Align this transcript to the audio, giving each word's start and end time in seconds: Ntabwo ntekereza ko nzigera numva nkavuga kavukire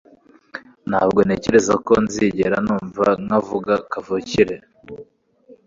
Ntabwo 0.89 1.19
ntekereza 1.25 1.73
ko 1.85 1.93
nzigera 2.03 2.55
numva 2.65 3.05
nkavuga 3.25 3.73
kavukire 3.91 4.55